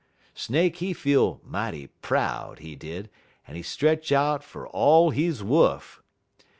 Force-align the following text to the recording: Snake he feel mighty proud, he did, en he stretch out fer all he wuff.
Snake 0.33 0.77
he 0.77 0.93
feel 0.93 1.39
mighty 1.43 1.85
proud, 1.85 2.57
he 2.57 2.75
did, 2.75 3.07
en 3.47 3.53
he 3.55 3.61
stretch 3.61 4.11
out 4.11 4.43
fer 4.43 4.65
all 4.69 5.11
he 5.11 5.29
wuff. 5.43 6.01